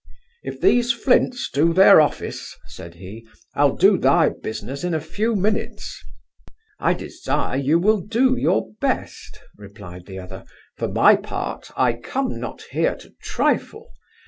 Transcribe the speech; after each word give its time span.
'If 0.41 0.59
these 0.59 0.91
flints 0.91 1.47
do 1.53 1.73
their 1.73 2.01
office 2.01 2.57
(said 2.65 2.95
he) 2.95 3.27
I'll 3.53 3.75
do 3.75 3.99
thy 3.99 4.29
business 4.29 4.83
in 4.83 4.95
a 4.95 4.99
few 4.99 5.35
minutes.' 5.35 6.03
'I 6.79 6.93
desire 6.95 7.57
you 7.57 7.77
will 7.77 7.99
do 8.01 8.35
your 8.35 8.71
best 8.81 9.39
(replied 9.57 10.07
the 10.07 10.17
other); 10.17 10.43
for 10.75 10.87
my 10.87 11.15
part, 11.15 11.69
I 11.77 11.93
come 11.93 12.39
not 12.39 12.63
here 12.71 12.95
to 12.95 13.11
trifle. 13.21 13.91